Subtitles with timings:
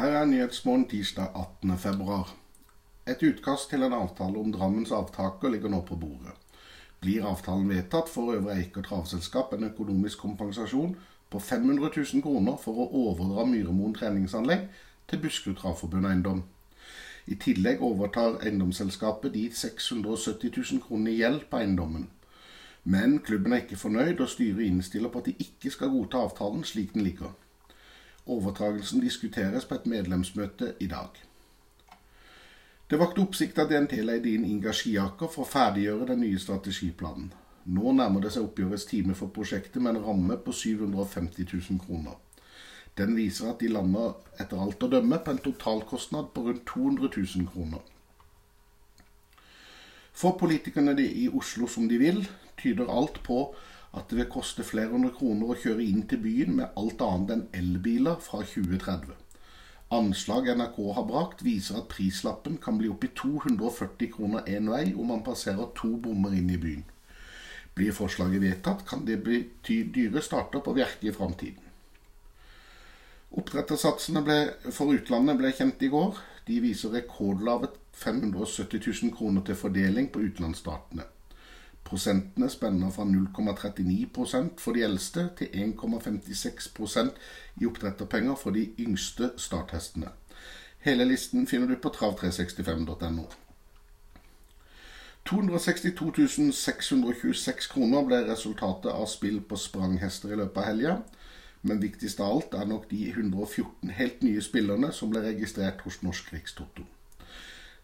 [0.00, 1.78] Her er Nyhetsmorgen tirsdag 18.
[1.78, 2.30] februar.
[3.06, 6.32] Et utkast til en avtale om Drammens avtaker ligger nå på bordet.
[7.00, 10.94] Blir avtalen vedtatt, får Øvre Eiker travselskap en økonomisk kompensasjon
[11.30, 14.64] på 500 000 kroner for å overdra Myremoen treningsanlegg
[15.12, 16.40] til Buskerud Travforbund Eiendom.
[17.26, 22.08] I tillegg overtar eiendomsselskapet de 670 000 kronene i gjeld på eiendommen.
[22.84, 26.64] Men klubben er ikke fornøyd, og styret innstiller på at de ikke skal godta avtalen
[26.64, 27.36] slik den ligger.
[28.26, 31.08] Overtragelsen diskuteres på et medlemsmøte i dag.
[32.90, 37.30] Det vakte oppsikt at DNT leide inn Inga Skiaker for å ferdiggjøre den nye strategiplanen.
[37.70, 42.16] Nå nærmer det seg oppgjørets time for prosjektet med en ramme på 750 000 kroner.
[42.98, 47.12] Den viser at de lander etter alt å dømme på en totalkostnad på rundt 200
[47.16, 47.84] 000 kroner.
[50.12, 52.24] For politikerne i Oslo som de vil,
[52.60, 53.44] tyder alt på
[53.96, 57.32] at det vil koste flere hundre kroner å kjøre inn til byen med alt annet
[57.34, 59.16] enn elbiler fra 2030.
[59.90, 65.10] Anslag NRK har brakt, viser at prislappen kan bli oppi 240 kroner én vei om
[65.10, 66.84] man passerer to bommer inn i byen.
[67.74, 71.66] Blir forslaget vedtatt, kan det bety dyre starter på Bjerke i framtiden.
[73.30, 74.22] Oppdrettersatsene
[74.74, 76.18] for utlandet ble kjent i går.
[76.46, 81.06] De viser rekordlave 570 000 kroner til fordeling på utenlandsstatene.
[81.90, 87.16] Prosentene spenner fra 0,39 for de eldste til 1,56%
[87.58, 90.12] i oppdretterpenger for de yngste starthestene.
[90.86, 93.24] Hele listen finner du på trav365.no.
[95.26, 100.96] 262 626 kroner ble resultatet av spill på spranghester i løpet av helga.
[101.66, 106.00] Men viktigst av alt er nok de 114 helt nye spillerne som ble registrert hos
[106.06, 106.86] Norsk Rikstoto.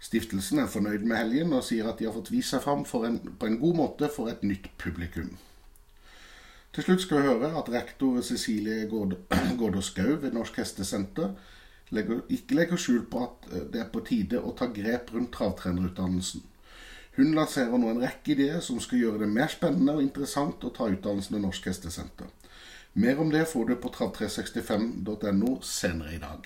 [0.00, 3.20] Stiftelsen er fornøyd med helgen og sier at de har fått vist seg fram en,
[3.38, 5.32] på en god måte for et nytt publikum.
[6.76, 11.30] Til slutt skal vi høre at rektor Cecilie Gaarder Skau ved Norsk Hestesenter
[11.96, 15.32] legger, ikke legger skjul på at eh, det er på tide å ta grep rundt
[15.38, 16.44] travtrenerutdannelsen.
[17.16, 20.72] Hun lanserer nå en rekke ideer som skal gjøre det mer spennende og interessant å
[20.76, 22.28] ta utdannelsen ved Norsk Hestesenter.
[22.92, 26.44] Mer om det får du på trav365.no senere i dag.